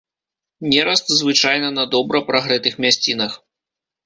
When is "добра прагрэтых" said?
1.93-2.81